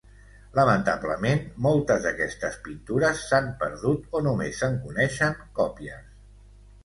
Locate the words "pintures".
2.67-3.21